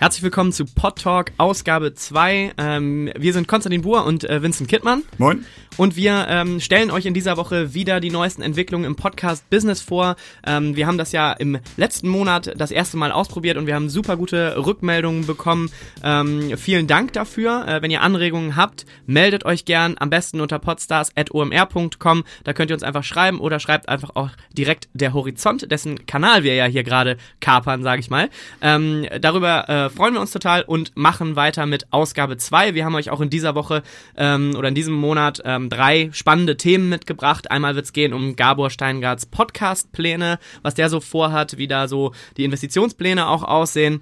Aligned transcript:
Herzlich 0.00 0.22
willkommen 0.22 0.52
zu 0.52 0.64
Pod 0.64 1.02
Talk 1.02 1.32
Ausgabe 1.38 1.92
2. 1.92 2.52
Ähm, 2.56 3.10
wir 3.18 3.32
sind 3.32 3.48
Konstantin 3.48 3.82
Buhr 3.82 4.04
und 4.04 4.22
äh, 4.22 4.40
Vincent 4.40 4.70
Kittmann. 4.70 5.02
Moin. 5.18 5.44
Und 5.76 5.96
wir 5.96 6.26
ähm, 6.28 6.60
stellen 6.60 6.92
euch 6.92 7.06
in 7.06 7.14
dieser 7.14 7.36
Woche 7.36 7.74
wieder 7.74 7.98
die 7.98 8.10
neuesten 8.10 8.42
Entwicklungen 8.42 8.84
im 8.84 8.94
Podcast 8.94 9.48
Business 9.50 9.80
vor. 9.80 10.14
Ähm, 10.46 10.76
wir 10.76 10.86
haben 10.86 10.98
das 10.98 11.10
ja 11.10 11.32
im 11.32 11.58
letzten 11.76 12.08
Monat 12.08 12.52
das 12.56 12.70
erste 12.70 12.96
Mal 12.96 13.10
ausprobiert 13.10 13.56
und 13.56 13.66
wir 13.66 13.74
haben 13.74 13.88
super 13.88 14.16
gute 14.16 14.56
Rückmeldungen 14.64 15.26
bekommen. 15.26 15.70
Ähm, 16.04 16.56
vielen 16.56 16.86
Dank 16.86 17.12
dafür. 17.12 17.66
Äh, 17.66 17.82
wenn 17.82 17.90
ihr 17.90 18.02
Anregungen 18.02 18.54
habt, 18.54 18.86
meldet 19.06 19.44
euch 19.44 19.64
gern 19.64 19.96
am 19.98 20.10
besten 20.10 20.40
unter 20.40 20.60
podstars.omr.com. 20.60 22.24
Da 22.44 22.52
könnt 22.52 22.70
ihr 22.70 22.74
uns 22.74 22.84
einfach 22.84 23.04
schreiben 23.04 23.40
oder 23.40 23.58
schreibt 23.58 23.88
einfach 23.88 24.10
auch 24.14 24.30
direkt 24.52 24.88
der 24.94 25.12
Horizont, 25.12 25.70
dessen 25.70 26.06
Kanal 26.06 26.44
wir 26.44 26.54
ja 26.54 26.66
hier 26.66 26.84
gerade 26.84 27.16
kapern, 27.40 27.82
sage 27.82 28.00
ich 28.00 28.10
mal. 28.10 28.30
Ähm, 28.62 29.06
darüber 29.20 29.68
äh, 29.68 29.87
freuen 29.90 30.14
wir 30.14 30.20
uns 30.20 30.30
total 30.30 30.62
und 30.62 30.96
machen 30.96 31.36
weiter 31.36 31.66
mit 31.66 31.92
Ausgabe 31.92 32.36
2. 32.36 32.74
Wir 32.74 32.84
haben 32.84 32.94
euch 32.94 33.10
auch 33.10 33.20
in 33.20 33.30
dieser 33.30 33.54
Woche 33.54 33.82
ähm, 34.16 34.54
oder 34.56 34.68
in 34.68 34.74
diesem 34.74 34.94
Monat 34.94 35.40
ähm, 35.44 35.68
drei 35.68 36.10
spannende 36.12 36.56
Themen 36.56 36.88
mitgebracht. 36.88 37.50
Einmal 37.50 37.74
wird 37.74 37.84
es 37.84 37.92
gehen 37.92 38.12
um 38.12 38.36
Gabor 38.36 38.70
Steingarts 38.70 39.26
Podcast-Pläne, 39.26 40.38
was 40.62 40.74
der 40.74 40.90
so 40.90 41.00
vorhat, 41.00 41.58
wie 41.58 41.68
da 41.68 41.88
so 41.88 42.12
die 42.36 42.44
Investitionspläne 42.44 43.28
auch 43.28 43.42
aussehen. 43.42 44.00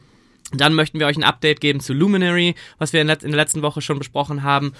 Dann 0.52 0.74
möchten 0.74 1.00
wir 1.00 1.06
euch 1.06 1.16
ein 1.16 1.24
Update 1.24 1.60
geben 1.60 1.80
zu 1.80 1.92
Luminary, 1.92 2.54
was 2.78 2.92
wir 2.92 3.02
in, 3.02 3.08
in 3.08 3.18
der 3.18 3.36
letzten 3.36 3.62
Woche 3.62 3.80
schon 3.80 3.98
besprochen 3.98 4.42
haben. 4.42 4.72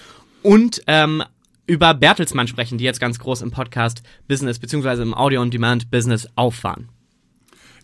Und 0.43 0.82
ähm, 0.87 1.24
über 1.66 1.95
Bertelsmann 1.95 2.46
sprechen, 2.46 2.79
die 2.79 2.84
jetzt 2.84 3.01
ganz 3.01 3.18
groß 3.18 3.43
im 3.43 3.51
Podcast-Business 3.51 4.59
beziehungsweise 4.59 5.02
im 5.02 5.15
Audio-on-Demand-Business 5.15 6.29
auffahren. 6.37 6.88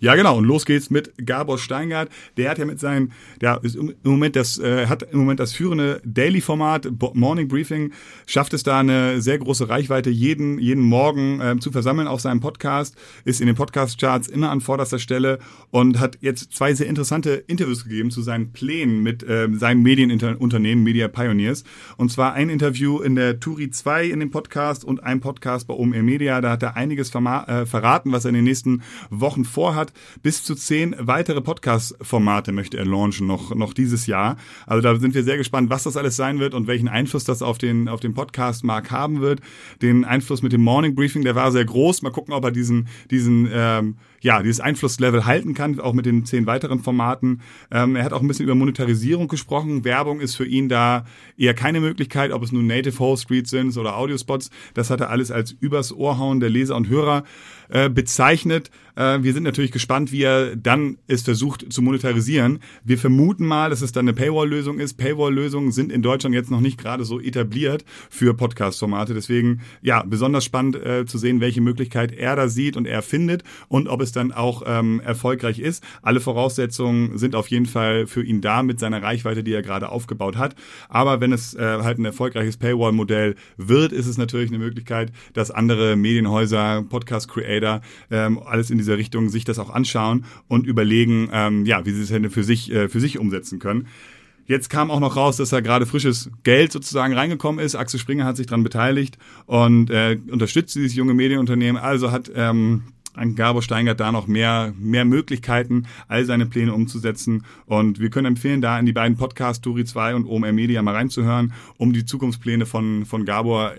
Ja, 0.03 0.17
genau. 0.17 0.39
Und 0.39 0.47
los 0.47 0.67
geht's 0.67 0.91
mit 0.91 1.13
Gabor 1.25 1.59
Steingart. 1.59 2.09
Der 2.37 2.51
hat 2.51 2.59
ja 2.59 2.65
mit 2.65 2.81
seinem, 2.81 3.13
der 3.41 3.61
ist 3.63 3.77
im 3.77 3.95
Moment 4.03 4.35
das, 4.35 4.59
äh, 4.59 4.89
hat 4.89 5.05
im 5.05 5.21
Moment 5.21 5.39
das 5.39 5.53
führende 5.53 6.03
Daily-Format, 6.05 6.89
Morning 7.15 7.47
Briefing, 7.47 7.93
schafft 8.27 8.53
es 8.53 8.65
da 8.65 8.81
eine 8.81 9.21
sehr 9.21 9.39
große 9.39 9.69
Reichweite 9.69 10.11
jeden, 10.11 10.59
jeden 10.59 10.83
Morgen 10.83 11.41
äh, 11.41 11.57
zu 11.61 11.71
versammeln 11.71 12.09
auf 12.09 12.21
seinem 12.21 12.41
Podcast, 12.41 12.97
ist 13.25 13.41
in 13.41 13.47
den 13.47 13.55
Podcast-Charts 13.55 14.27
immer 14.27 14.51
an 14.51 14.61
vorderster 14.61 14.99
Stelle 14.99 15.39
und 15.71 16.01
hat 16.01 16.19
jetzt 16.21 16.53
zwei 16.53 16.75
sehr 16.75 16.89
interessante 16.89 17.35
Interviews 17.47 17.85
gegeben 17.85 18.11
zu 18.11 18.23
seinen 18.23 18.53
Plänen 18.53 19.05
mit 19.05 19.23
äh, 19.23 19.49
seinem 19.53 19.85
Medienunternehmen 19.85 20.83
Media 20.83 21.07
Pioneers. 21.07 21.63
Und 21.97 22.11
zwar 22.11 22.33
ein 22.33 22.51
Interview 22.51 23.01
in 23.01 23.15
der 23.15 23.39
Turi 23.39 23.71
2 23.71 24.07
in 24.07 24.19
dem 24.19 24.33
Podcast 24.33 24.85
und 24.85 25.05
ein 25.05 25.21
Podcast 25.21 25.69
bei 25.69 25.75
OMR 25.75 26.03
Media. 26.03 26.41
Da 26.41 26.51
hat 26.51 26.65
er 26.65 26.75
einiges 26.75 27.15
äh, 27.15 27.67
verraten, 27.67 28.11
was 28.11 28.25
er 28.25 28.31
in 28.31 28.35
den 28.35 28.45
nächsten 28.45 28.83
Wochen 29.09 29.45
vorhat. 29.45 29.92
Bis 30.23 30.45
zu 30.45 30.55
zehn 30.55 30.95
weitere 30.99 31.41
Podcast-Formate 31.41 32.53
möchte 32.53 32.79
er 32.79 32.85
launchen 32.85 33.27
noch, 33.27 33.55
noch 33.55 33.75
dieses 33.75 34.07
Jahr. 34.07 34.37
Also 34.67 34.83
da 34.83 34.99
sind 34.99 35.15
wir 35.15 35.25
sehr 35.25 35.37
gespannt, 35.37 35.71
was 35.71 35.85
das 35.85 35.97
alles 35.97 36.17
sein 36.17 36.39
wird 36.39 36.55
und 36.55 36.67
welchen 36.67 36.89
Einfluss 36.89 37.25
das 37.25 37.43
auf 37.43 37.59
den, 37.59 37.89
auf 37.89 38.01
den 38.01 38.15
Podcast-Markt 38.15 38.91
haben 38.91 39.21
wird. 39.21 39.41
Den 39.81 40.05
Einfluss 40.05 40.43
mit 40.43 40.53
dem 40.53 40.63
Morning 40.63 40.95
Briefing, 40.95 41.23
der 41.23 41.35
war 41.35 41.53
sehr 41.53 41.65
groß. 41.65 42.03
Mal 42.03 42.11
gucken, 42.11 42.35
ob 42.35 42.45
er 42.45 42.51
diesen, 42.51 42.89
diesen 43.11 43.49
ähm, 43.53 43.97
ja, 44.23 44.43
dieses 44.43 44.61
Einflusslevel 44.61 45.27
halten 45.27 45.53
kann, 45.53 45.79
auch 45.81 45.93
mit 45.93 46.07
den 46.07 46.25
zehn 46.25 46.47
weiteren 46.47 46.81
Formaten. 46.81 47.43
Ähm, 47.71 47.97
er 47.97 48.05
hat 48.05 48.13
auch 48.13 48.21
ein 48.21 48.29
bisschen 48.29 48.45
über 48.45 48.55
Monetarisierung 48.55 49.29
gesprochen. 49.29 49.85
Werbung 49.85 50.21
ist 50.21 50.37
für 50.37 50.47
ihn 50.47 50.69
da 50.69 51.05
eher 51.37 51.55
keine 51.55 51.81
Möglichkeit, 51.81 52.31
ob 52.31 52.43
es 52.43 52.53
nun 52.53 52.67
Native 52.67 52.99
Host 52.99 53.25
Streets 53.25 53.51
sind 53.51 53.77
oder 53.77 53.97
Audiospots. 53.97 54.51
Das 54.75 54.91
hat 54.91 55.01
er 55.01 55.11
alles 55.11 55.31
als 55.31 55.53
übers 55.53 55.93
Ohrhauen 55.93 56.41
der 56.41 56.51
Leser 56.51 56.77
und 56.77 56.89
Hörer 56.89 57.25
äh, 57.69 57.89
bezeichnet. 57.89 58.71
Äh, 58.97 59.23
wir 59.23 59.33
sind 59.33 59.43
natürlich 59.45 59.73
gespannt, 59.73 60.13
wie 60.13 60.23
er 60.23 60.57
dann 60.57 60.99
es 61.07 61.23
versucht 61.23 61.73
zu 61.73 61.83
monetarisieren. 61.83 62.61
Wir 62.85 62.99
vermuten 62.99 63.47
mal, 63.47 63.71
dass 63.71 63.83
es 63.83 63.93
dann 63.93 64.07
eine 64.07 64.13
Paywall-Lösung 64.13 64.79
ist. 64.79 64.99
Paywall-Lösungen 64.99 65.73
sind 65.73 65.91
in 65.91 66.03
Deutschland 66.03 66.35
jetzt 66.35 66.51
noch 66.51 66.61
nicht 66.61 66.79
gerade 66.79 67.05
so 67.05 67.19
etabliert 67.19 67.85
für 68.11 68.35
Podcast-Formate. 68.35 69.15
Deswegen, 69.15 69.63
ja, 69.81 70.03
besonders 70.03 70.45
spannend 70.45 70.77
äh, 70.77 71.07
zu 71.07 71.19
sehen, 71.19 71.41
welche 71.41 71.61
Möglichkeit 71.61 72.13
er 72.13 72.37
da 72.37 72.49
sieht 72.49 72.77
und 72.77 72.87
er 72.87 73.03
findet 73.03 73.43
und 73.69 73.89
ob 73.89 74.01
es 74.01 74.12
dann 74.13 74.33
auch 74.33 74.63
ähm, 74.67 75.01
erfolgreich 75.01 75.59
ist. 75.59 75.83
Alle 76.03 76.21
Voraussetzungen 76.21 77.19
sind 77.19 77.35
auf 77.35 77.49
jeden 77.49 77.67
Fall 77.67 78.07
für 78.07 78.23
ihn 78.23 78.41
da 78.41 78.63
mit 78.63 78.79
seiner 78.79 79.03
Reichweite, 79.03 79.43
die 79.43 79.53
er 79.53 79.63
gerade 79.63 79.89
aufgebaut 79.89 80.37
hat. 80.37 80.55
Aber 80.89 81.21
wenn 81.21 81.33
es 81.33 81.55
äh, 81.55 81.61
halt 81.61 81.99
ein 81.99 82.05
erfolgreiches 82.05 82.57
Paywall-Modell 82.57 83.37
wird, 83.57 83.93
ist 83.93 84.07
es 84.07 84.19
natürlich 84.19 84.51
eine 84.51 84.59
Möglichkeit, 84.59 85.13
dass 85.33 85.51
andere 85.51 85.97
Medienhäuser, 85.97 86.85
Podcast-Creator, 86.89 87.81
ähm, 88.11 88.39
alles 88.45 88.71
in 88.71 88.79
dieser 88.79 88.99
Richtung 88.99 89.29
sich 89.29 89.45
das 89.45 89.59
auch 89.59 89.71
anschauen 89.71 90.25
und 90.49 90.67
überlegen, 90.67 91.29
ähm, 91.33 91.67
ja, 91.67 91.85
wie 91.85 91.93
sie 91.93 92.03
es 92.03 92.09
denn 92.09 92.31
für 92.31 92.45
sich, 92.45 92.71
äh, 92.73 92.89
für 92.89 93.01
sich 93.01 93.19
umsetzen 93.19 93.59
können. 93.59 93.89
Jetzt 94.47 94.71
kam 94.71 94.91
auch 94.91 95.01
noch 95.01 95.17
raus, 95.17 95.37
dass 95.37 95.51
da 95.51 95.61
gerade 95.61 95.87
frisches 95.87 96.31
Geld 96.43 96.73
sozusagen 96.73 97.15
reingekommen 97.15 97.65
ist. 97.65 97.75
Axel 97.77 98.01
Springer 98.01 98.25
hat 98.25 98.37
sich 98.37 98.47
daran 98.47 98.65
beteiligt 98.65 99.17
und 99.47 99.91
äh, 99.91 100.19
unterstützt 100.31 100.75
dieses 100.75 100.95
junge 100.95 101.15
Medienunternehmen. 101.15 101.81
Also 101.81 102.11
hat 102.11 102.31
ähm, 102.35 102.83
Gabor 103.37 103.63
Steingart 103.63 104.01
da 104.01 104.13
noch 104.13 104.27
mehr, 104.27 104.73
mehr 104.79 105.05
Möglichkeiten, 105.05 105.87
all 106.09 106.25
seine 106.25 106.47
Pläne 106.47 106.73
umzusetzen. 106.73 107.45
Und 107.67 108.01
wir 108.01 108.11
können 108.11 108.27
empfehlen, 108.27 108.61
da 108.61 108.79
in 108.79 108.87
die 108.87 108.93
beiden 108.93 109.17
Podcasts, 109.17 109.61
Turi 109.61 109.85
2 109.85 110.15
und 110.15 110.27
OMR 110.27 110.53
Media 110.53 110.83
mal 110.83 110.95
reinzuhören, 110.95 111.53
um 111.77 111.93
die 111.93 112.05
Zukunftspläne 112.05 112.67
von, 112.67 113.05
von 113.05 113.25
Gabor 113.25 113.73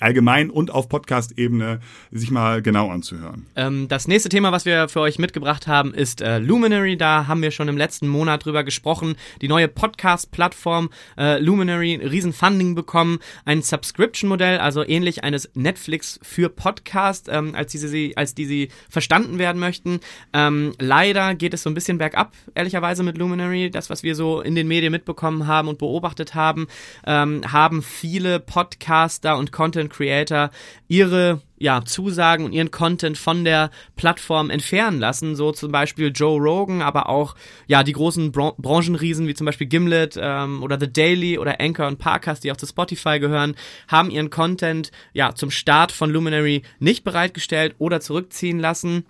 allgemein 0.00 0.50
und 0.50 0.70
auf 0.70 0.88
Podcast-Ebene 0.88 1.80
sich 2.10 2.30
mal 2.30 2.62
genau 2.62 2.90
anzuhören. 2.90 3.46
Ähm, 3.56 3.88
das 3.88 4.08
nächste 4.08 4.28
Thema, 4.28 4.52
was 4.52 4.64
wir 4.64 4.88
für 4.88 5.00
euch 5.00 5.18
mitgebracht 5.18 5.66
haben, 5.66 5.94
ist 5.94 6.20
äh, 6.20 6.38
Luminary. 6.38 6.96
Da 6.96 7.26
haben 7.26 7.42
wir 7.42 7.50
schon 7.50 7.68
im 7.68 7.76
letzten 7.76 8.08
Monat 8.08 8.44
drüber 8.44 8.64
gesprochen. 8.64 9.16
Die 9.40 9.48
neue 9.48 9.68
Podcast-Plattform 9.68 10.90
äh, 11.16 11.38
Luminary, 11.38 11.96
Riesenfunding 11.96 12.74
bekommen, 12.74 13.18
ein 13.44 13.62
Subscription-Modell, 13.62 14.58
also 14.58 14.86
ähnlich 14.86 15.24
eines 15.24 15.50
Netflix 15.54 16.18
für 16.22 16.48
Podcast, 16.48 17.28
ähm, 17.30 17.54
als, 17.54 17.72
diese, 17.72 17.88
sie, 17.88 18.16
als 18.16 18.34
die 18.34 18.46
sie 18.46 18.68
verstanden 18.88 19.38
werden 19.38 19.58
möchten. 19.58 20.00
Ähm, 20.32 20.74
leider 20.78 21.34
geht 21.34 21.54
es 21.54 21.62
so 21.62 21.70
ein 21.70 21.74
bisschen 21.74 21.98
bergab, 21.98 22.32
ehrlicherweise 22.54 23.02
mit 23.02 23.16
Luminary. 23.16 23.70
Das, 23.70 23.90
was 23.90 24.02
wir 24.02 24.14
so 24.14 24.40
in 24.40 24.54
den 24.54 24.68
Medien 24.68 24.92
mitbekommen 24.92 25.46
haben 25.46 25.68
und 25.68 25.78
beobachtet 25.78 26.34
haben, 26.34 26.66
ähm, 27.06 27.42
haben 27.52 27.82
viele 27.82 28.40
Podcaster 28.40 29.38
und 29.38 29.52
Content 29.52 29.67
Content 29.68 29.90
Creator 29.90 30.50
ihre 30.88 31.42
ja, 31.58 31.84
Zusagen 31.84 32.46
und 32.46 32.52
ihren 32.52 32.70
Content 32.70 33.18
von 33.18 33.44
der 33.44 33.70
Plattform 33.96 34.48
entfernen 34.48 34.98
lassen. 34.98 35.36
So 35.36 35.52
zum 35.52 35.70
Beispiel 35.70 36.10
Joe 36.14 36.40
Rogan, 36.40 36.80
aber 36.80 37.10
auch 37.10 37.34
ja 37.66 37.82
die 37.82 37.92
großen 37.92 38.32
Bran 38.32 38.52
Branchenriesen 38.56 39.26
wie 39.26 39.34
zum 39.34 39.44
Beispiel 39.44 39.66
Gimlet 39.66 40.18
ähm, 40.18 40.62
oder 40.62 40.80
The 40.80 40.90
Daily 40.90 41.38
oder 41.38 41.60
Anchor 41.60 41.86
und 41.86 41.98
Parcast, 41.98 42.44
die 42.44 42.52
auch 42.52 42.56
zu 42.56 42.66
Spotify 42.66 43.18
gehören, 43.18 43.56
haben 43.88 44.10
ihren 44.10 44.30
Content 44.30 44.90
ja 45.12 45.34
zum 45.34 45.50
Start 45.50 45.92
von 45.92 46.10
Luminary 46.10 46.62
nicht 46.78 47.04
bereitgestellt 47.04 47.74
oder 47.78 48.00
zurückziehen 48.00 48.60
lassen 48.60 49.04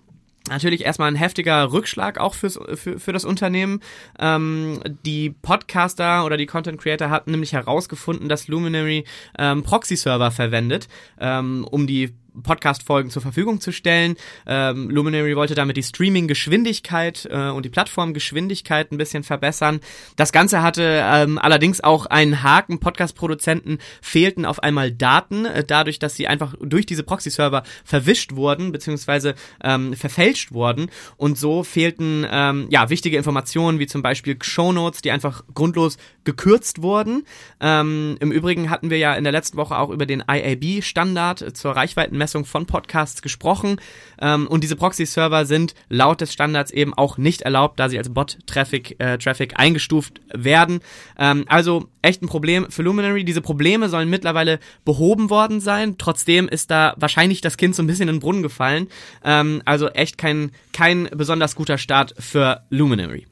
natürlich 0.47 0.85
erstmal 0.85 1.09
ein 1.09 1.15
heftiger 1.15 1.71
Rückschlag 1.71 2.17
auch 2.19 2.33
fürs, 2.33 2.59
für, 2.75 2.99
für 2.99 3.13
das 3.13 3.25
Unternehmen. 3.25 3.81
Ähm, 4.19 4.79
die 5.05 5.29
Podcaster 5.29 6.25
oder 6.25 6.37
die 6.37 6.45
Content 6.45 6.79
Creator 6.79 7.09
hatten 7.09 7.31
nämlich 7.31 7.53
herausgefunden, 7.53 8.29
dass 8.29 8.47
Luminary 8.47 9.05
ähm, 9.37 9.63
Proxy-Server 9.63 10.31
verwendet, 10.31 10.87
ähm, 11.19 11.65
um 11.69 11.87
die 11.87 12.13
Podcast-Folgen 12.43 13.09
zur 13.09 13.21
Verfügung 13.21 13.61
zu 13.61 13.71
stellen. 13.71 14.15
Ähm, 14.47 14.89
Luminary 14.89 15.35
wollte 15.35 15.55
damit 15.55 15.77
die 15.77 15.83
Streaming-Geschwindigkeit 15.83 17.27
äh, 17.31 17.49
und 17.49 17.65
die 17.65 17.69
Plattform-Geschwindigkeit 17.69 18.91
ein 18.91 18.97
bisschen 18.97 19.23
verbessern. 19.23 19.79
Das 20.15 20.31
Ganze 20.31 20.61
hatte 20.61 21.01
ähm, 21.03 21.37
allerdings 21.37 21.81
auch 21.81 22.05
einen 22.05 22.43
Haken. 22.43 22.79
Podcast-Produzenten 22.79 23.79
fehlten 24.01 24.45
auf 24.45 24.61
einmal 24.63 24.91
Daten, 24.91 25.45
äh, 25.45 25.63
dadurch, 25.63 25.99
dass 25.99 26.15
sie 26.15 26.27
einfach 26.27 26.55
durch 26.61 26.85
diese 26.85 27.03
Proxy-Server 27.03 27.63
verwischt 27.83 28.35
wurden, 28.35 28.71
beziehungsweise 28.71 29.35
ähm, 29.63 29.93
verfälscht 29.93 30.51
wurden. 30.51 30.89
Und 31.17 31.37
so 31.37 31.63
fehlten 31.63 32.25
ähm, 32.29 32.67
ja 32.69 32.89
wichtige 32.89 33.17
Informationen, 33.17 33.79
wie 33.79 33.87
zum 33.87 34.01
Beispiel 34.01 34.37
Shownotes, 34.41 35.01
die 35.01 35.11
einfach 35.11 35.43
grundlos 35.53 35.97
gekürzt 36.23 36.81
wurden. 36.81 37.23
Ähm, 37.59 38.17
Im 38.19 38.31
Übrigen 38.31 38.69
hatten 38.69 38.89
wir 38.89 38.97
ja 38.97 39.13
in 39.15 39.23
der 39.23 39.33
letzten 39.33 39.57
Woche 39.57 39.77
auch 39.77 39.89
über 39.89 40.05
den 40.05 40.23
IAB-Standard 40.27 41.55
zur 41.57 41.71
Reichweitenmessung 41.71 42.28
Messung 42.29 42.45
von 42.45 42.67
Podcasts 42.67 43.23
gesprochen. 43.23 43.81
Ähm, 44.21 44.45
und 44.47 44.63
diese 44.63 44.75
Proxy-Server 44.75 45.45
sind 45.45 45.73
laut 45.89 46.21
des 46.21 46.31
Standards 46.31 46.69
eben 46.69 46.93
auch 46.93 47.17
nicht 47.17 47.41
erlaubt, 47.41 47.79
da 47.79 47.89
sie 47.89 47.97
als 47.97 48.09
Bot-Traffic 48.09 48.95
äh, 48.99 49.17
Traffic 49.17 49.59
eingestuft 49.59 50.21
werden. 50.31 50.81
Ähm, 51.17 51.45
also 51.47 51.89
echt 52.03 52.21
ein 52.21 52.27
Problem 52.27 52.69
für 52.69 52.83
Luminary. 52.83 53.23
Diese 53.23 53.41
Probleme 53.41 53.89
sollen 53.89 54.11
mittlerweile 54.11 54.59
behoben 54.85 55.31
worden 55.31 55.59
sein. 55.59 55.95
Trotzdem 55.97 56.47
ist 56.47 56.69
da 56.69 56.93
wahrscheinlich 56.97 57.41
das 57.41 57.57
Kind 57.57 57.75
so 57.75 57.81
ein 57.81 57.87
bisschen 57.87 58.07
in 58.07 58.15
den 58.15 58.19
Brunnen 58.19 58.43
gefallen. 58.43 58.89
Ähm, 59.23 59.63
also 59.65 59.89
echt 59.89 60.19
kein, 60.19 60.51
kein 60.71 61.09
besonders 61.11 61.55
guter 61.55 61.79
Start 61.79 62.13
für 62.19 62.61
Luminary. 62.69 63.25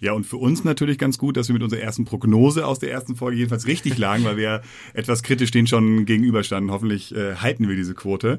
Ja, 0.00 0.12
und 0.12 0.24
für 0.24 0.38
uns 0.38 0.64
natürlich 0.64 0.96
ganz 0.98 1.18
gut, 1.18 1.36
dass 1.36 1.48
wir 1.48 1.52
mit 1.52 1.62
unserer 1.62 1.80
ersten 1.80 2.06
Prognose 2.06 2.66
aus 2.66 2.78
der 2.78 2.90
ersten 2.90 3.16
Folge 3.16 3.36
jedenfalls 3.36 3.66
richtig 3.66 3.98
lagen, 3.98 4.24
weil 4.24 4.38
wir 4.38 4.62
etwas 4.94 5.22
kritisch 5.22 5.50
denen 5.50 5.66
schon 5.66 6.06
gegenüberstanden. 6.06 6.72
Hoffentlich 6.72 7.14
äh, 7.14 7.36
halten 7.36 7.68
wir 7.68 7.76
diese 7.76 7.94
Quote. 7.94 8.38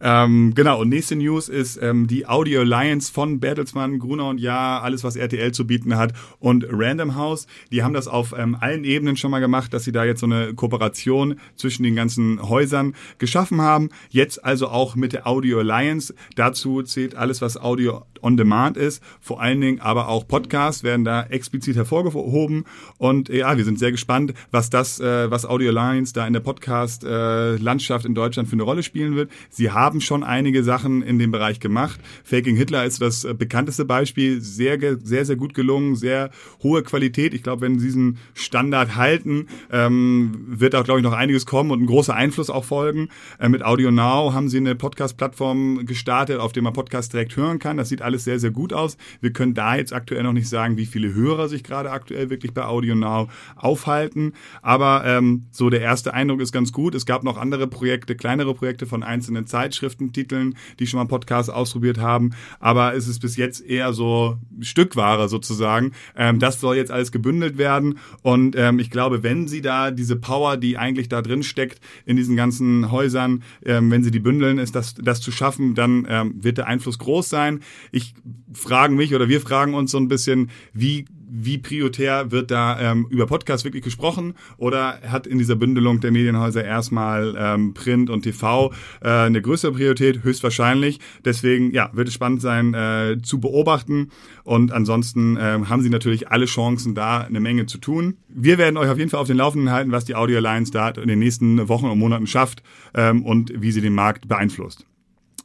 Ähm, 0.00 0.52
genau, 0.54 0.80
und 0.80 0.88
nächste 0.88 1.16
News 1.16 1.48
ist 1.48 1.78
ähm, 1.80 2.06
die 2.06 2.26
Audio 2.26 2.60
Alliance 2.60 3.10
von 3.10 3.40
Bertelsmann, 3.40 3.98
Gruner 3.98 4.28
und 4.28 4.38
Ja, 4.38 4.80
alles, 4.80 5.04
was 5.04 5.16
RTL 5.16 5.52
zu 5.52 5.66
bieten 5.66 5.96
hat 5.96 6.12
und 6.38 6.66
Random 6.68 7.14
House. 7.14 7.46
Die 7.72 7.82
haben 7.82 7.94
das 7.94 8.08
auf 8.08 8.34
ähm, 8.36 8.56
allen 8.60 8.84
Ebenen 8.84 9.16
schon 9.16 9.30
mal 9.30 9.40
gemacht, 9.40 9.72
dass 9.72 9.84
sie 9.84 9.92
da 9.92 10.04
jetzt 10.04 10.20
so 10.20 10.26
eine 10.26 10.54
Kooperation 10.54 11.36
zwischen 11.54 11.82
den 11.82 11.96
ganzen 11.96 12.46
Häusern 12.46 12.94
geschaffen 13.18 13.62
haben. 13.62 13.88
Jetzt 14.10 14.44
also 14.44 14.68
auch 14.68 14.96
mit 14.96 15.12
der 15.12 15.26
Audio 15.26 15.60
Alliance. 15.60 16.14
Dazu 16.34 16.82
zählt 16.82 17.14
alles, 17.14 17.40
was 17.40 17.56
Audio 17.56 18.04
on 18.20 18.36
Demand 18.36 18.76
ist. 18.76 19.02
Vor 19.20 19.40
allen 19.40 19.60
Dingen 19.60 19.80
aber 19.80 20.08
auch 20.08 20.26
Podcasts 20.26 20.82
werden 20.96 21.04
da 21.04 21.22
explizit 21.24 21.76
hervorgehoben. 21.76 22.64
Und 22.98 23.28
ja, 23.28 23.56
wir 23.56 23.64
sind 23.64 23.78
sehr 23.78 23.92
gespannt, 23.92 24.32
was 24.50 24.70
das, 24.70 24.98
äh, 24.98 25.30
was 25.30 25.44
Audio 25.44 25.68
Alliance 25.68 26.12
da 26.14 26.26
in 26.26 26.32
der 26.32 26.40
Podcast-Landschaft 26.40 28.04
äh, 28.04 28.08
in 28.08 28.14
Deutschland 28.14 28.48
für 28.48 28.54
eine 28.54 28.62
Rolle 28.62 28.82
spielen 28.82 29.14
wird. 29.14 29.30
Sie 29.50 29.70
haben 29.70 30.00
schon 30.00 30.24
einige 30.24 30.64
Sachen 30.64 31.02
in 31.02 31.18
dem 31.18 31.30
Bereich 31.30 31.60
gemacht. 31.60 32.00
Faking 32.24 32.56
Hitler 32.56 32.84
ist 32.84 33.02
das 33.02 33.24
äh, 33.24 33.34
bekannteste 33.34 33.84
Beispiel. 33.84 34.40
Sehr, 34.40 34.78
sehr, 35.02 35.24
sehr 35.24 35.36
gut 35.36 35.54
gelungen, 35.54 35.96
sehr 35.96 36.30
hohe 36.62 36.82
Qualität. 36.82 37.34
Ich 37.34 37.42
glaube, 37.42 37.62
wenn 37.62 37.78
Sie 37.78 37.86
diesen 37.86 38.18
Standard 38.34 38.96
halten, 38.96 39.46
ähm, 39.70 40.46
wird 40.48 40.74
auch, 40.74 40.84
glaube 40.84 41.00
ich, 41.00 41.04
noch 41.04 41.12
einiges 41.12 41.44
kommen 41.46 41.70
und 41.70 41.82
ein 41.82 41.86
großer 41.86 42.14
Einfluss 42.14 42.48
auch 42.48 42.64
folgen. 42.64 43.08
Äh, 43.38 43.48
mit 43.48 43.62
Audio 43.62 43.90
Now 43.90 44.32
haben 44.32 44.48
Sie 44.48 44.56
eine 44.56 44.74
Podcast-Plattform 44.74 45.84
gestartet, 45.84 46.38
auf 46.38 46.52
der 46.52 46.62
man 46.62 46.72
Podcast 46.72 47.12
direkt 47.12 47.36
hören 47.36 47.58
kann. 47.58 47.76
Das 47.76 47.90
sieht 47.90 48.02
alles 48.02 48.24
sehr, 48.24 48.38
sehr 48.38 48.50
gut 48.50 48.72
aus. 48.72 48.96
Wir 49.20 49.32
können 49.32 49.54
da 49.54 49.76
jetzt 49.76 49.92
aktuell 49.92 50.22
noch 50.22 50.32
nicht 50.32 50.48
sagen, 50.48 50.76
wie 50.78 50.85
viele 50.86 51.14
Hörer 51.14 51.48
sich 51.48 51.64
gerade 51.64 51.90
aktuell 51.90 52.30
wirklich 52.30 52.52
bei 52.52 52.64
Audio 52.64 52.94
Now 52.94 53.28
aufhalten. 53.56 54.32
Aber 54.62 55.04
ähm, 55.04 55.46
so 55.50 55.70
der 55.70 55.80
erste 55.80 56.14
Eindruck 56.14 56.40
ist 56.40 56.52
ganz 56.52 56.72
gut. 56.72 56.94
Es 56.94 57.06
gab 57.06 57.24
noch 57.24 57.36
andere 57.36 57.66
Projekte, 57.66 58.16
kleinere 58.16 58.54
Projekte 58.54 58.86
von 58.86 59.02
einzelnen 59.02 59.46
Zeitschriftentiteln, 59.46 60.56
die 60.78 60.86
schon 60.86 60.98
mal 60.98 61.06
Podcasts 61.06 61.50
ausprobiert 61.50 61.98
haben. 61.98 62.30
Aber 62.60 62.94
es 62.94 63.08
ist 63.08 63.20
bis 63.20 63.36
jetzt 63.36 63.64
eher 63.64 63.92
so 63.92 64.38
Stückware 64.60 65.28
sozusagen. 65.28 65.92
Ähm, 66.16 66.38
das 66.38 66.60
soll 66.60 66.76
jetzt 66.76 66.90
alles 66.90 67.12
gebündelt 67.12 67.58
werden. 67.58 67.98
Und 68.22 68.56
ähm, 68.56 68.78
ich 68.78 68.90
glaube, 68.90 69.22
wenn 69.22 69.48
Sie 69.48 69.60
da 69.60 69.90
diese 69.90 70.16
Power, 70.16 70.56
die 70.56 70.78
eigentlich 70.78 71.08
da 71.08 71.22
drin 71.22 71.42
steckt, 71.42 71.80
in 72.04 72.16
diesen 72.16 72.36
ganzen 72.36 72.90
Häusern, 72.90 73.42
ähm, 73.64 73.90
wenn 73.90 74.02
Sie 74.02 74.10
die 74.10 74.20
bündeln, 74.20 74.58
ist 74.58 74.74
das, 74.74 74.94
das 74.94 75.20
zu 75.20 75.30
schaffen, 75.32 75.74
dann 75.74 76.06
ähm, 76.08 76.34
wird 76.42 76.58
der 76.58 76.66
Einfluss 76.66 76.98
groß 76.98 77.28
sein. 77.28 77.60
Ich 77.92 78.14
frage 78.52 78.94
mich 78.94 79.14
oder 79.14 79.28
wir 79.28 79.40
fragen 79.40 79.74
uns 79.74 79.90
so 79.90 79.98
ein 79.98 80.08
bisschen, 80.08 80.50
wie 80.76 81.06
wie 81.28 81.58
prioritär 81.58 82.30
wird 82.30 82.50
da 82.50 82.80
ähm, 82.80 83.06
über 83.10 83.26
Podcast 83.26 83.64
wirklich 83.64 83.82
gesprochen 83.82 84.34
oder 84.56 85.00
hat 85.06 85.26
in 85.26 85.38
dieser 85.38 85.56
Bündelung 85.56 86.00
der 86.00 86.12
Medienhäuser 86.12 86.64
erstmal 86.64 87.34
ähm, 87.38 87.74
Print 87.74 88.10
und 88.10 88.22
TV 88.22 88.72
äh, 89.02 89.08
eine 89.08 89.42
größere 89.42 89.72
Priorität? 89.72 90.22
Höchstwahrscheinlich. 90.22 91.00
Deswegen 91.24 91.72
ja, 91.72 91.90
wird 91.92 92.08
es 92.08 92.14
spannend 92.14 92.42
sein 92.42 92.74
äh, 92.74 93.18
zu 93.22 93.40
beobachten 93.40 94.10
und 94.44 94.72
ansonsten 94.72 95.36
äh, 95.36 95.58
haben 95.68 95.82
sie 95.82 95.90
natürlich 95.90 96.28
alle 96.28 96.46
Chancen 96.46 96.94
da 96.94 97.18
eine 97.18 97.40
Menge 97.40 97.66
zu 97.66 97.78
tun. 97.78 98.16
Wir 98.28 98.58
werden 98.58 98.76
euch 98.76 98.88
auf 98.88 98.98
jeden 98.98 99.10
Fall 99.10 99.20
auf 99.20 99.26
den 99.26 99.36
Laufenden 99.36 99.70
halten, 99.70 99.92
was 99.92 100.04
die 100.04 100.14
Audio 100.14 100.36
Alliance 100.38 100.72
da 100.72 100.88
in 100.90 101.08
den 101.08 101.18
nächsten 101.18 101.68
Wochen 101.68 101.86
und 101.86 101.98
Monaten 101.98 102.26
schafft 102.26 102.62
ähm, 102.94 103.24
und 103.24 103.52
wie 103.60 103.72
sie 103.72 103.80
den 103.80 103.94
Markt 103.94 104.28
beeinflusst. 104.28 104.86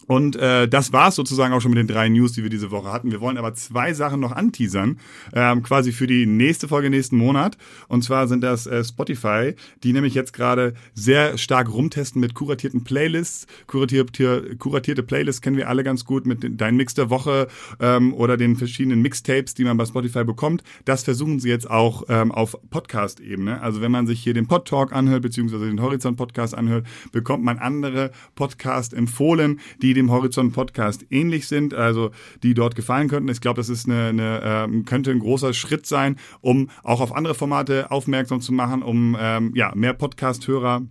Und 0.07 0.35
äh, 0.35 0.67
das 0.67 0.93
war's 0.93 1.15
sozusagen 1.15 1.53
auch 1.53 1.61
schon 1.61 1.71
mit 1.71 1.77
den 1.77 1.87
drei 1.87 2.09
News, 2.09 2.33
die 2.33 2.43
wir 2.43 2.49
diese 2.49 2.71
Woche 2.71 2.91
hatten. 2.91 3.11
Wir 3.11 3.21
wollen 3.21 3.37
aber 3.37 3.53
zwei 3.53 3.93
Sachen 3.93 4.19
noch 4.19 4.31
anteasern, 4.31 4.99
ähm, 5.33 5.63
quasi 5.63 5.91
für 5.91 6.07
die 6.07 6.25
nächste 6.25 6.67
Folge 6.67 6.89
nächsten 6.89 7.17
Monat. 7.17 7.57
Und 7.87 8.03
zwar 8.03 8.27
sind 8.27 8.41
das 8.41 8.67
äh, 8.67 8.83
Spotify, 8.83 9.55
die 9.83 9.93
nämlich 9.93 10.13
jetzt 10.13 10.33
gerade 10.33 10.73
sehr 10.93 11.37
stark 11.37 11.71
rumtesten 11.71 12.19
mit 12.19 12.33
kuratierten 12.33 12.83
Playlists. 12.83 13.47
Kuratierte, 13.67 14.55
kuratierte 14.57 15.03
Playlists 15.03 15.41
kennen 15.41 15.57
wir 15.57 15.69
alle 15.69 15.83
ganz 15.83 16.05
gut 16.05 16.25
mit 16.25 16.45
Dein 16.59 16.75
Mix 16.75 16.93
der 16.93 17.09
Woche 17.09 17.47
ähm, 17.79 18.13
oder 18.13 18.37
den 18.37 18.55
verschiedenen 18.55 19.01
Mixtapes, 19.01 19.53
die 19.53 19.63
man 19.63 19.77
bei 19.77 19.85
Spotify 19.85 20.23
bekommt. 20.23 20.63
Das 20.85 21.03
versuchen 21.03 21.39
sie 21.39 21.49
jetzt 21.49 21.69
auch 21.69 22.03
ähm, 22.09 22.31
auf 22.31 22.57
Podcast-Ebene. 22.69 23.61
Also 23.61 23.81
wenn 23.81 23.91
man 23.91 24.07
sich 24.07 24.21
hier 24.21 24.33
den 24.33 24.47
Pod 24.47 24.67
Talk 24.67 24.93
anhört, 24.93 25.21
beziehungsweise 25.21 25.67
den 25.67 25.81
Horizont 25.81 26.17
Podcast 26.17 26.55
anhört, 26.55 26.85
bekommt 27.11 27.43
man 27.43 27.59
andere 27.59 28.11
Podcasts 28.35 28.93
empfohlen, 28.93 29.59
die 29.81 29.90
dem 29.93 30.11
Horizont 30.11 30.53
Podcast 30.53 31.05
ähnlich 31.09 31.47
sind, 31.47 31.73
also 31.73 32.11
die 32.43 32.53
dort 32.53 32.75
gefallen 32.75 33.07
könnten. 33.07 33.29
Ich 33.29 33.41
glaube, 33.41 33.57
das 33.57 33.69
ist 33.69 33.87
eine, 33.87 34.07
eine 34.07 34.41
ähm, 34.43 34.85
könnte 34.85 35.11
ein 35.11 35.19
großer 35.19 35.53
Schritt 35.53 35.85
sein, 35.85 36.17
um 36.41 36.69
auch 36.83 37.01
auf 37.01 37.15
andere 37.15 37.35
Formate 37.35 37.91
aufmerksam 37.91 38.41
zu 38.41 38.53
machen, 38.53 38.83
um 38.83 39.17
ähm, 39.19 39.53
ja 39.55 39.71
mehr 39.75 39.93
Podcast-Hörer 39.93 40.83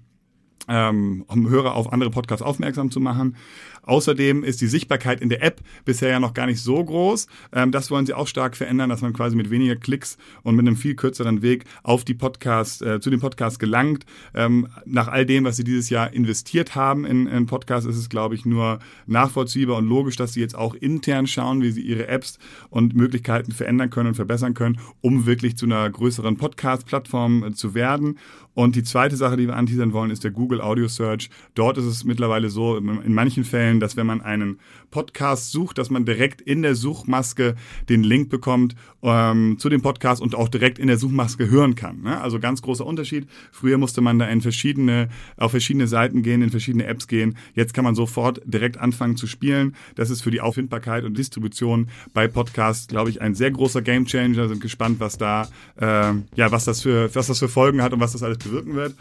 ähm, 0.69 1.25
um 1.27 1.49
Hörer 1.49 1.75
auf 1.75 1.93
andere 1.93 2.11
Podcasts 2.11 2.43
aufmerksam 2.43 2.91
zu 2.91 3.01
machen. 3.01 3.37
Außerdem 3.83 4.45
ist 4.45 4.61
die 4.61 4.67
Sichtbarkeit 4.67 5.21
in 5.21 5.29
der 5.29 5.43
App 5.43 5.61
bisher 5.85 6.11
ja 6.11 6.21
noch 6.21 6.35
gar 6.35 6.47
nicht 6.47 6.61
so 6.61 6.85
groß. 6.85 7.27
Ähm, 7.53 7.73
das 7.73 7.91
wollen 7.91 8.07
sie 8.07 8.15
auch 8.15 8.27
stark 8.27 8.57
verändern, 8.57 8.91
dass 8.91 9.03
man 9.03 9.13
quasi 9.13 9.37
mit 9.37 9.51
weniger 9.51 9.77
Klicks 9.77 10.19
und 10.43 10.57
mit 10.57 10.67
einem 10.67 10.77
viel 10.77 10.95
kürzeren 10.95 11.43
Weg 11.43 11.65
auf 11.83 12.05
die 12.05 12.15
Podcast, 12.15 12.83
äh, 12.83 13.01
zu 13.01 13.11
den 13.11 13.21
Podcasts 13.21 13.59
gelangt. 13.59 14.05
Ähm, 14.35 14.69
nach 14.85 15.09
all 15.09 15.27
dem, 15.27 15.45
was 15.45 15.57
sie 15.57 15.65
dieses 15.65 15.91
Jahr 15.91 16.13
investiert 16.13 16.75
haben 16.75 17.05
in, 17.05 17.27
in 17.27 17.47
Podcasts, 17.47 17.89
ist 17.89 17.97
es, 17.97 18.09
glaube 18.09 18.35
ich, 18.35 18.45
nur 18.45 18.79
nachvollziehbar 19.07 19.79
und 19.79 19.89
logisch, 19.89 20.17
dass 20.17 20.33
sie 20.33 20.41
jetzt 20.41 20.57
auch 20.57 20.75
intern 20.75 21.27
schauen, 21.27 21.63
wie 21.63 21.71
sie 21.71 21.83
ihre 21.83 22.09
Apps 22.09 22.39
und 22.69 22.95
Möglichkeiten 22.95 23.53
verändern 23.53 23.91
können 23.91 24.09
und 24.09 24.15
verbessern 24.15 24.55
können, 24.55 24.79
um 25.01 25.27
wirklich 25.27 25.57
zu 25.57 25.67
einer 25.67 25.89
größeren 25.89 26.37
Podcast-Plattform 26.37 27.45
äh, 27.45 27.53
zu 27.53 27.75
werden. 27.75 28.19
Und 28.55 28.75
die 28.75 28.83
zweite 28.83 29.17
Sache, 29.17 29.37
die 29.37 29.47
wir 29.47 29.57
anteasern 29.57 29.93
wollen, 29.93 30.11
ist 30.11 30.25
der 30.25 30.33
Google 30.33 30.61
Audio 30.61 30.89
Search. 30.89 31.31
Dort 31.55 31.79
ist 31.79 31.85
es 31.85 32.05
mittlerweile 32.05 32.51
so, 32.51 32.77
in 32.77 33.15
manchen 33.15 33.45
Fällen, 33.45 33.70
dass 33.79 33.97
wenn 33.97 34.07
man 34.07 34.21
einen 34.21 34.59
Podcast 34.91 35.53
sucht, 35.53 35.79
dass 35.79 35.91
man 35.91 36.05
direkt 36.05 36.41
in 36.41 36.63
der 36.63 36.75
Suchmaske 36.75 37.55
den 37.89 38.03
Link 38.03 38.29
bekommt 38.29 38.75
ähm, 39.03 39.57
zu 39.59 39.69
dem 39.69 39.83
Podcast 39.83 40.21
und 40.21 40.35
auch 40.35 40.49
direkt 40.49 40.79
in 40.79 40.89
der 40.89 40.99
Suchmaske 40.99 41.49
hören 41.49 41.75
kann. 41.75 42.03
Ne? 42.03 42.21
Also 42.21 42.41
ganz 42.41 42.63
großer 42.63 42.85
Unterschied. 42.85 43.29
Früher 43.53 43.79
musste 43.79 44.01
man 44.01 44.19
da 44.19 44.27
in 44.27 44.41
verschiedene, 44.41 45.09
auf 45.37 45.53
verschiedene 45.53 45.87
Seiten 45.87 46.23
gehen, 46.23 46.43
in 46.43 46.51
verschiedene 46.51 46.87
Apps 46.87 47.07
gehen. 47.07 47.37
Jetzt 47.55 47.75
kann 47.75 47.85
man 47.85 47.95
sofort 47.95 48.41
direkt 48.45 48.79
anfangen 48.79 49.17
zu 49.17 49.27
spielen. 49.27 49.77
Das 49.95 50.11
ist 50.11 50.23
für 50.23 50.31
die 50.31 50.41
Auffindbarkeit 50.41 51.05
und 51.05 51.17
Distribution 51.17 51.89
bei 52.13 52.27
Podcasts, 52.27 52.89
glaube 52.89 53.11
ich, 53.11 53.21
ein 53.21 53.35
sehr 53.35 53.51
großer 53.51 53.83
Gamechanger. 53.83 54.49
Sind 54.49 54.61
gespannt, 54.61 54.99
was 55.01 55.19
da, 55.19 55.49
äh, 55.77 56.13
ja, 56.35 56.51
was 56.51 56.65
das 56.65 56.83
für, 56.83 57.15
was 57.15 57.27
das 57.27 57.39
für 57.39 57.49
Folgen 57.49 57.83
hat 57.83 57.93
und 57.93 58.01
was 58.01 58.13
das 58.13 58.23
alles 58.23 58.39
bewirken 58.39 58.75
wird. 58.75 58.95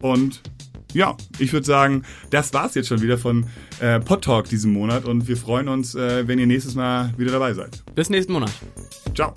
Und 0.00 0.42
ja, 0.96 1.14
ich 1.38 1.52
würde 1.52 1.66
sagen, 1.66 2.02
das 2.30 2.52
war's 2.54 2.74
jetzt 2.74 2.88
schon 2.88 3.02
wieder 3.02 3.18
von 3.18 3.46
äh, 3.80 4.00
Pod 4.00 4.24
Talk 4.24 4.48
diesen 4.48 4.72
Monat 4.72 5.04
und 5.04 5.28
wir 5.28 5.36
freuen 5.36 5.68
uns, 5.68 5.94
äh, 5.94 6.26
wenn 6.26 6.38
ihr 6.38 6.46
nächstes 6.46 6.74
Mal 6.74 7.12
wieder 7.18 7.32
dabei 7.32 7.52
seid. 7.52 7.82
Bis 7.94 8.08
nächsten 8.08 8.32
Monat. 8.32 8.50
Ciao. 9.14 9.32